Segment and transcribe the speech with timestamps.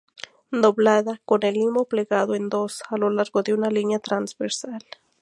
[0.63, 4.83] Doblada, con el limbo plegado en dos a lo largo de una línea transversal.